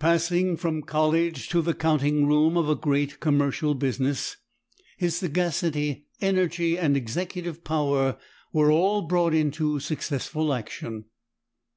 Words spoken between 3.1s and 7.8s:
commercial business, his sagacity, energy, and executive